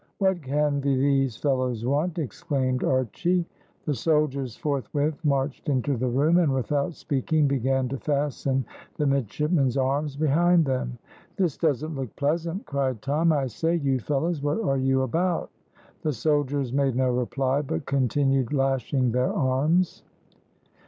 [0.17, 3.45] "What can these fellows want?" exclaimed Archy.
[3.85, 8.65] The soldiers forthwith marched into the room, and, without speaking, began to fasten
[8.97, 10.97] the midshipmen's arms behind them.
[11.37, 13.31] "This doesn't look pleasant," cried Tom.
[13.31, 15.51] "I say, you fellows, what are you about?"
[16.01, 20.01] The soldiers made no reply, but continued lashing their aims.